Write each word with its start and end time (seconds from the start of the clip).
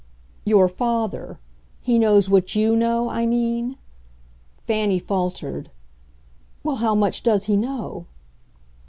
"Your 0.45 0.67
father. 0.67 1.37
He 1.79 1.99
knows 1.99 2.27
what 2.27 2.55
YOU 2.55 2.75
know? 2.75 3.07
I 3.11 3.27
mean," 3.27 3.77
Fanny 4.65 4.97
faltered 4.97 5.69
"well, 6.63 6.77
how 6.77 6.95
much 6.95 7.21
does 7.21 7.45
he 7.45 7.55
know?" 7.55 8.07